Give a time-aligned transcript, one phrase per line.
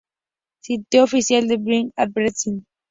[0.63, 2.65] Sitio Oficial Big West Advertising